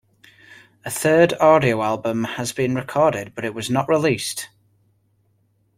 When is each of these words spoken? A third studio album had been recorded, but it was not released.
A 0.83 0.89
third 0.89 1.35
studio 1.37 1.83
album 1.83 2.23
had 2.23 2.55
been 2.55 2.73
recorded, 2.73 3.33
but 3.35 3.45
it 3.45 3.53
was 3.53 3.69
not 3.69 3.87
released. 3.87 4.49